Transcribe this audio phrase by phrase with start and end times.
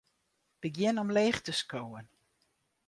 [0.61, 2.07] Begjin omleech te skowen.